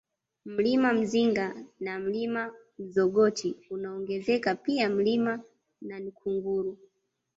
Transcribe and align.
Mlima 0.45 0.93
Mzinga 0.93 1.55
na 1.79 1.99
Mlima 1.99 2.53
Mzogoti 2.79 3.55
unaongezeka 3.69 4.55
pia 4.55 4.89
Mlima 4.89 5.39
Nankungulu 5.81 6.77